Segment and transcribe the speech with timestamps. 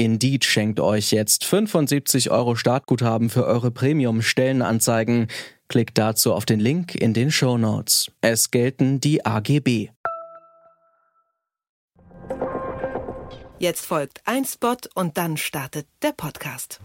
[0.00, 5.26] Indeed schenkt euch jetzt 75 Euro Startguthaben für eure Premium-Stellenanzeigen.
[5.68, 8.10] Klickt dazu auf den Link in den Show Notes.
[8.22, 9.90] Es gelten die AGB.
[13.58, 16.80] Jetzt folgt ein Spot und dann startet der Podcast.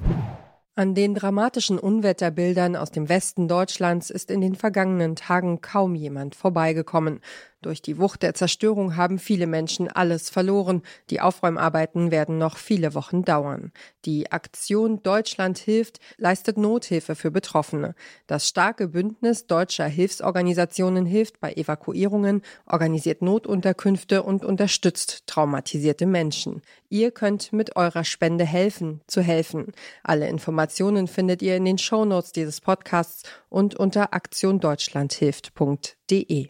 [0.78, 6.36] An den dramatischen Unwetterbildern aus dem Westen Deutschlands ist in den vergangenen Tagen kaum jemand
[6.36, 7.22] vorbeigekommen.
[7.62, 10.84] Durch die Wucht der Zerstörung haben viele Menschen alles verloren.
[11.10, 13.72] Die Aufräumarbeiten werden noch viele Wochen dauern.
[14.06, 17.96] Die Aktion Deutschland hilft leistet Nothilfe für Betroffene.
[18.28, 26.62] Das starke Bündnis deutscher Hilfsorganisationen hilft bei Evakuierungen, organisiert Notunterkünfte und unterstützt traumatisierte Menschen.
[26.90, 29.72] Ihr könnt mit eurer Spende helfen, zu helfen.
[30.04, 36.50] Alle Informationen findet ihr in den Shownotes dieses Podcasts und unter aktiondeutschlandhilft.de.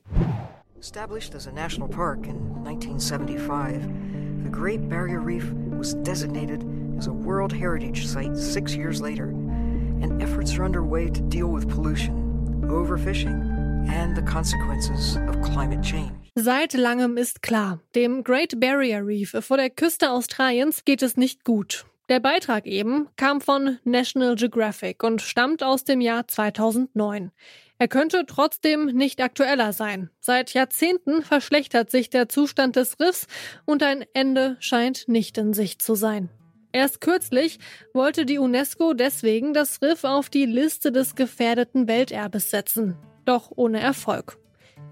[0.80, 6.64] Established as a national park in 1975, the Great Barrier Reef was designated
[6.98, 11.70] as a World Heritage Site six years later, and efforts are underway to deal with
[11.70, 16.12] pollution, overfishing, and the consequences of climate change.
[16.36, 21.46] Seit langem ist klar, dem Great Barrier Reef vor der Küste Australiens geht es nicht
[21.46, 21.86] gut.
[22.10, 27.32] Der Beitrag eben kam von National Geographic und stammt aus dem Jahr 2009.
[27.78, 30.10] Er könnte trotzdem nicht aktueller sein.
[30.20, 33.28] Seit Jahrzehnten verschlechtert sich der Zustand des Riffs
[33.66, 36.30] und ein Ende scheint nicht in Sicht zu sein.
[36.72, 37.60] Erst kürzlich
[37.94, 42.98] wollte die UNESCO deswegen das Riff auf die Liste des gefährdeten Welterbes setzen.
[43.26, 44.38] Doch ohne Erfolg.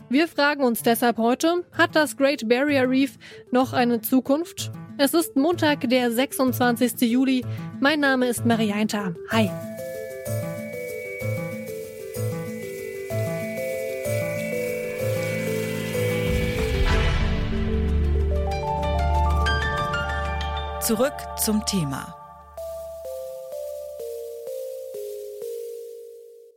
[0.09, 3.17] Wir fragen uns deshalb heute, hat das Great Barrier Reef
[3.51, 4.71] noch eine Zukunft?
[4.97, 7.01] Es ist Montag, der 26.
[7.09, 7.43] Juli.
[7.79, 9.13] Mein Name ist Marianta.
[9.31, 9.49] Hi.
[20.85, 22.13] Zurück zum Thema.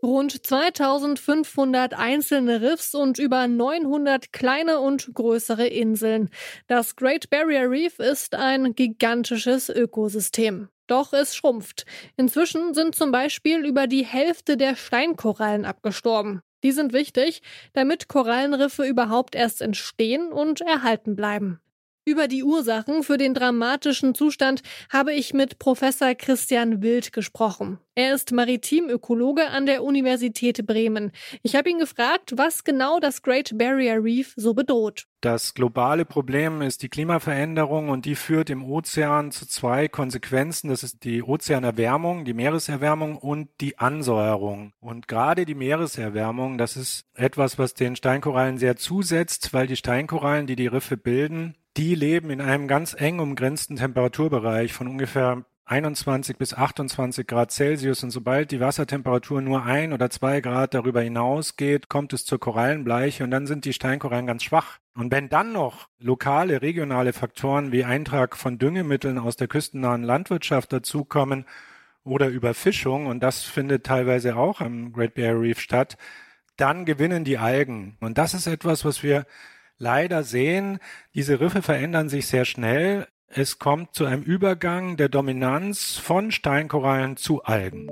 [0.02, 6.30] Rund 2500 einzelne Riffs und über 900 kleine und größere Inseln.
[6.66, 10.70] Das Great Barrier Reef ist ein gigantisches Ökosystem.
[10.88, 11.86] Doch es schrumpft.
[12.16, 16.40] Inzwischen sind zum Beispiel über die Hälfte der Steinkorallen abgestorben.
[16.64, 17.42] Die sind wichtig,
[17.74, 21.60] damit Korallenriffe überhaupt erst entstehen und erhalten bleiben.
[22.08, 24.62] Über die Ursachen für den dramatischen Zustand
[24.92, 27.80] habe ich mit Professor Christian Wild gesprochen.
[27.96, 31.10] Er ist Maritimökologe an der Universität Bremen.
[31.42, 35.08] Ich habe ihn gefragt, was genau das Great Barrier Reef so bedroht.
[35.20, 40.68] Das globale Problem ist die Klimaveränderung und die führt im Ozean zu zwei Konsequenzen.
[40.68, 44.74] Das ist die Ozeanerwärmung, die Meereserwärmung und die Ansäuerung.
[44.78, 50.46] Und gerade die Meereserwärmung, das ist etwas, was den Steinkorallen sehr zusetzt, weil die Steinkorallen,
[50.46, 56.38] die die Riffe bilden, die leben in einem ganz eng umgrenzten Temperaturbereich von ungefähr 21
[56.38, 61.88] bis 28 Grad Celsius und sobald die Wassertemperatur nur ein oder zwei Grad darüber hinausgeht,
[61.88, 64.78] kommt es zur Korallenbleiche und dann sind die Steinkorallen ganz schwach.
[64.94, 70.72] Und wenn dann noch lokale, regionale Faktoren wie Eintrag von Düngemitteln aus der küstennahen Landwirtschaft
[70.72, 71.46] dazukommen
[72.04, 75.98] oder Überfischung, und das findet teilweise auch am Great Barrier Reef statt,
[76.56, 77.96] dann gewinnen die Algen.
[78.00, 79.26] Und das ist etwas, was wir
[79.78, 80.78] leider sehen,
[81.14, 83.06] diese Riffe verändern sich sehr schnell.
[83.28, 87.88] Es kommt zu einem Übergang der Dominanz von Steinkorallen zu Algen.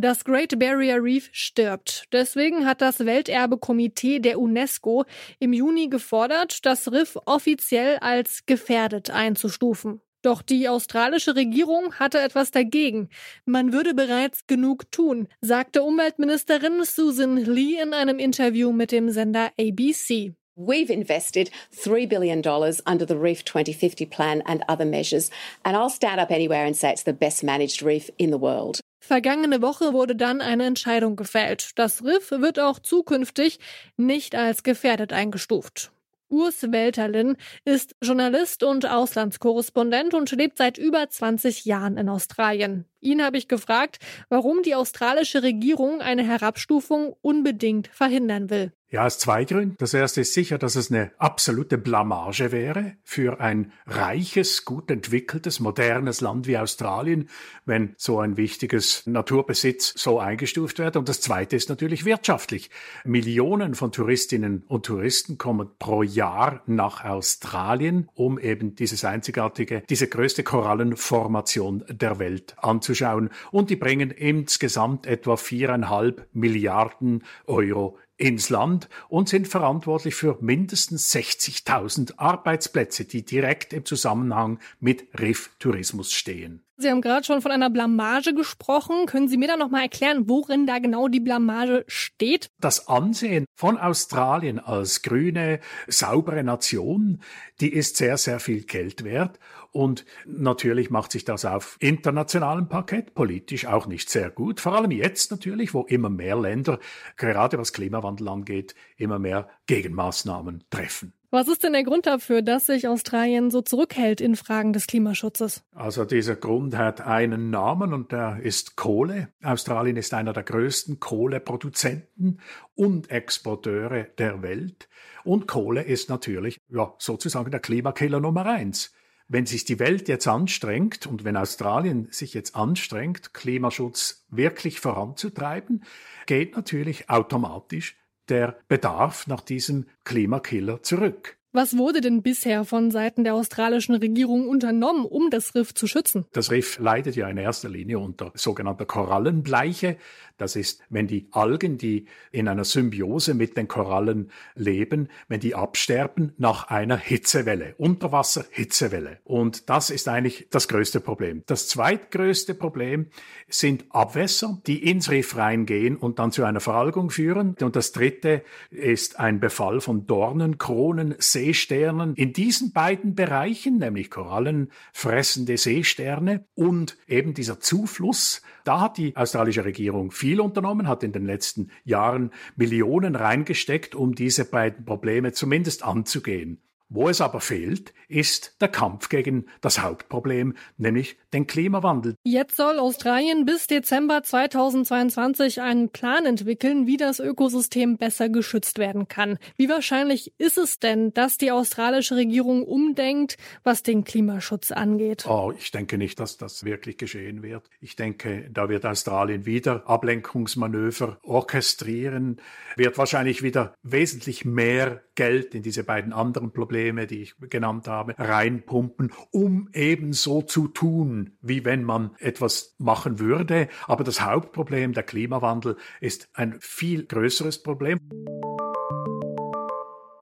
[0.00, 2.04] Das Great Barrier Reef stirbt.
[2.12, 5.04] Deswegen hat das Welterbekomitee der UNESCO
[5.40, 10.00] im Juni gefordert, das Riff offiziell als gefährdet einzustufen.
[10.22, 13.08] Doch die australische Regierung hatte etwas dagegen.
[13.44, 19.50] Man würde bereits genug tun, sagte Umweltministerin Susan Lee in einem Interview mit dem Sender
[19.58, 20.34] ABC.
[20.56, 22.42] We've invested $3 billion
[22.84, 25.30] under the Reef 2050 plan and other measures,
[25.62, 28.80] and I'll stand up anywhere and say it's the best managed reef in the world.
[29.00, 31.70] Vergangene Woche wurde dann eine Entscheidung gefällt.
[31.76, 33.60] Das Riff wird auch zukünftig
[33.96, 35.92] nicht als gefährdet eingestuft.
[36.28, 42.84] Urs Welterlin ist Journalist und Auslandskorrespondent und lebt seit über 20 Jahren in Australien.
[43.00, 43.98] Ihn habe ich gefragt,
[44.28, 48.72] warum die australische Regierung eine Herabstufung unbedingt verhindern will.
[48.90, 49.76] Ja, aus zwei Gründen.
[49.78, 55.60] Das erste ist sicher, dass es eine absolute Blamage wäre für ein reiches, gut entwickeltes,
[55.60, 57.28] modernes Land wie Australien,
[57.66, 60.96] wenn so ein wichtiges Naturbesitz so eingestuft wird.
[60.96, 62.70] Und das zweite ist natürlich wirtschaftlich.
[63.04, 70.08] Millionen von Touristinnen und Touristen kommen pro Jahr nach Australien, um eben dieses einzigartige, diese
[70.08, 72.56] größte Korallenformation der Welt
[72.88, 73.30] anzuschauen.
[73.50, 81.14] Und die bringen insgesamt etwa viereinhalb Milliarden Euro ins Land und sind verantwortlich für mindestens
[81.14, 86.62] 60.000 Arbeitsplätze, die direkt im Zusammenhang mit Riff-Tourismus stehen.
[86.80, 89.06] Sie haben gerade schon von einer Blamage gesprochen.
[89.06, 92.50] Können Sie mir da noch mal erklären, worin da genau die Blamage steht?
[92.60, 95.58] Das Ansehen von Australien als grüne,
[95.88, 97.20] saubere Nation,
[97.60, 99.40] die ist sehr, sehr viel Geld wert.
[99.72, 104.60] Und natürlich macht sich das auf internationalem Parkett politisch auch nicht sehr gut.
[104.60, 106.78] Vor allem jetzt natürlich, wo immer mehr Länder,
[107.16, 111.12] gerade was Klimawandel angeht, immer mehr Gegenmaßnahmen treffen.
[111.30, 115.62] Was ist denn der Grund dafür, dass sich Australien so zurückhält in Fragen des Klimaschutzes?
[115.74, 119.28] Also dieser Grund hat einen Namen und der ist Kohle.
[119.42, 122.40] Australien ist einer der größten Kohleproduzenten
[122.74, 124.88] und Exporteure der Welt.
[125.22, 128.94] Und Kohle ist natürlich ja, sozusagen der Klimakiller Nummer eins.
[129.28, 135.84] Wenn sich die Welt jetzt anstrengt und wenn Australien sich jetzt anstrengt, Klimaschutz wirklich voranzutreiben,
[136.24, 137.98] geht natürlich automatisch
[138.30, 141.37] der Bedarf nach diesem Klimakiller zurück.
[141.58, 146.24] Was wurde denn bisher von Seiten der australischen Regierung unternommen, um das Riff zu schützen?
[146.30, 149.96] Das Riff leidet ja in erster Linie unter sogenannter Korallenbleiche.
[150.36, 155.56] Das ist, wenn die Algen, die in einer Symbiose mit den Korallen leben, wenn die
[155.56, 159.18] absterben nach einer Hitzewelle, Unterwasser-Hitzewelle.
[159.24, 161.42] Und das ist eigentlich das größte Problem.
[161.46, 163.06] Das zweitgrößte Problem
[163.48, 167.56] sind Abwässer, die ins Riff reingehen und dann zu einer Veralgung führen.
[167.60, 171.16] Und das dritte ist ein Befall von Dornenkronen,
[171.48, 172.14] Seesternen.
[172.14, 179.16] In diesen beiden Bereichen, nämlich Korallen, fressende Seesterne und eben dieser Zufluss, da hat die
[179.16, 185.32] australische Regierung viel unternommen, hat in den letzten Jahren Millionen reingesteckt, um diese beiden Probleme
[185.32, 186.60] zumindest anzugehen.
[186.90, 192.14] Wo es aber fehlt, ist der Kampf gegen das Hauptproblem, nämlich den Klimawandel.
[192.24, 199.06] Jetzt soll Australien bis Dezember 2022 einen Plan entwickeln, wie das Ökosystem besser geschützt werden
[199.06, 199.38] kann.
[199.58, 205.26] Wie wahrscheinlich ist es denn, dass die australische Regierung umdenkt, was den Klimaschutz angeht?
[205.28, 207.68] Oh, ich denke nicht, dass das wirklich geschehen wird.
[207.80, 212.40] Ich denke, da wird Australien wieder Ablenkungsmanöver orchestrieren,
[212.76, 218.14] wird wahrscheinlich wieder wesentlich mehr Geld in diese beiden anderen Probleme, die ich genannt habe,
[218.16, 223.66] reinpumpen, um eben so zu tun, wie wenn man etwas machen würde.
[223.88, 227.98] Aber das Hauptproblem, der Klimawandel, ist ein viel größeres Problem.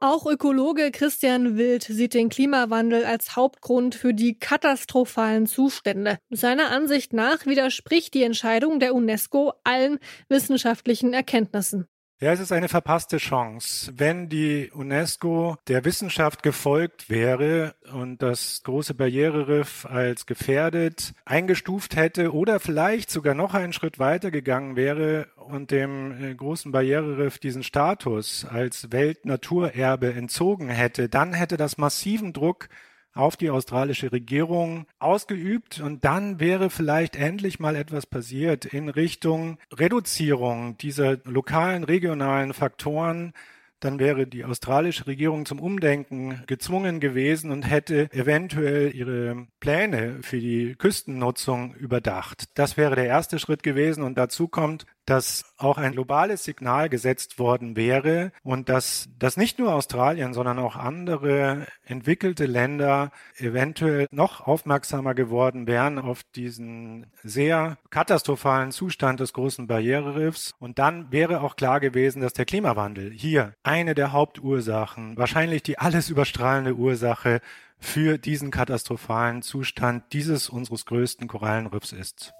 [0.00, 6.16] Auch Ökologe Christian Wild sieht den Klimawandel als Hauptgrund für die katastrophalen Zustände.
[6.30, 9.98] Seiner Ansicht nach widerspricht die Entscheidung der UNESCO allen
[10.30, 11.86] wissenschaftlichen Erkenntnissen.
[12.18, 13.92] Ja, es ist eine verpasste Chance.
[13.94, 22.32] Wenn die UNESCO der Wissenschaft gefolgt wäre und das große Barriereriff als gefährdet eingestuft hätte
[22.32, 27.62] oder vielleicht sogar noch einen Schritt weiter gegangen wäre und dem äh, großen Barriereriff diesen
[27.62, 32.70] Status als Weltnaturerbe entzogen hätte, dann hätte das massiven Druck
[33.16, 35.80] auf die australische Regierung ausgeübt.
[35.80, 43.32] Und dann wäre vielleicht endlich mal etwas passiert in Richtung Reduzierung dieser lokalen, regionalen Faktoren,
[43.80, 50.40] dann wäre die australische Regierung zum Umdenken gezwungen gewesen und hätte eventuell ihre Pläne für
[50.40, 52.44] die Küstennutzung überdacht.
[52.54, 54.02] Das wäre der erste Schritt gewesen.
[54.02, 59.58] Und dazu kommt, dass auch ein globales Signal gesetzt worden wäre und dass, dass nicht
[59.58, 67.78] nur Australien, sondern auch andere entwickelte Länder eventuell noch aufmerksamer geworden wären auf diesen sehr
[67.90, 70.54] katastrophalen Zustand des großen Barriereriffs.
[70.58, 75.78] Und dann wäre auch klar gewesen, dass der Klimawandel hier eine der Hauptursachen, wahrscheinlich die
[75.78, 77.40] alles überstrahlende Ursache
[77.78, 82.32] für diesen katastrophalen Zustand dieses unseres größten Korallenriffs ist.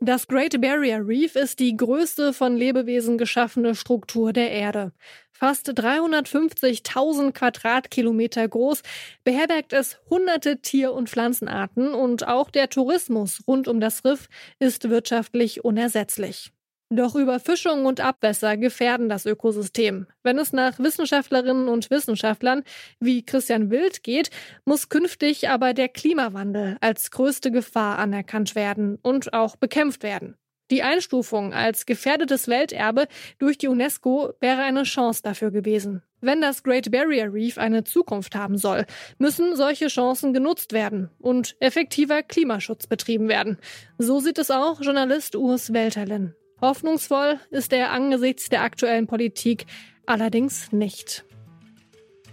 [0.00, 4.92] Das Great Barrier Reef ist die größte von Lebewesen geschaffene Struktur der Erde.
[5.32, 8.82] Fast 350.000 Quadratkilometer groß
[9.24, 14.88] beherbergt es hunderte Tier- und Pflanzenarten und auch der Tourismus rund um das Riff ist
[14.90, 16.52] wirtschaftlich unersetzlich.
[16.88, 20.06] Doch Überfischung und Abwässer gefährden das Ökosystem.
[20.22, 22.62] Wenn es nach Wissenschaftlerinnen und Wissenschaftlern
[23.00, 24.30] wie Christian Wild geht,
[24.64, 30.36] muss künftig aber der Klimawandel als größte Gefahr anerkannt werden und auch bekämpft werden.
[30.70, 36.02] Die Einstufung als gefährdetes Welterbe durch die UNESCO wäre eine Chance dafür gewesen.
[36.20, 38.86] Wenn das Great Barrier Reef eine Zukunft haben soll,
[39.18, 43.58] müssen solche Chancen genutzt werden und effektiver Klimaschutz betrieben werden.
[43.98, 46.34] So sieht es auch Journalist Urs Welterlin.
[46.60, 49.66] Hoffnungsvoll ist er angesichts der aktuellen Politik
[50.06, 51.24] allerdings nicht.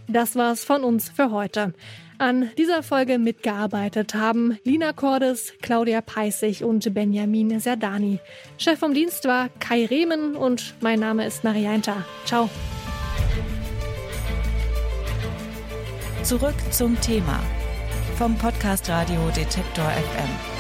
[0.08, 1.74] Das war's von uns für heute.
[2.20, 8.20] An dieser Folge mitgearbeitet haben Lina Cordes, Claudia Peissig und Benjamin Serdani.
[8.58, 12.06] Chef vom Dienst war Kai Rehmen und mein Name ist Marianta.
[12.26, 12.50] Ciao.
[16.24, 17.42] Zurück zum Thema
[18.18, 20.53] vom Podcast Radio Detektor FM.